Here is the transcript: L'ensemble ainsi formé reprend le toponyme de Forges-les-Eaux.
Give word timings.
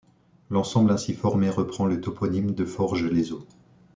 L'ensemble 0.49 0.89
ainsi 0.91 1.13
formé 1.13 1.51
reprend 1.51 1.85
le 1.85 2.01
toponyme 2.01 2.55
de 2.55 2.65
Forges-les-Eaux. 2.65 3.45